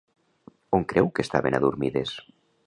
[0.77, 2.17] On creu que estaven adormides?